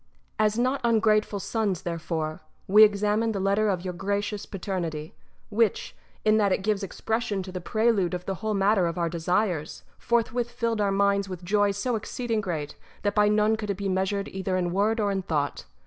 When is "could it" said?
13.55-13.77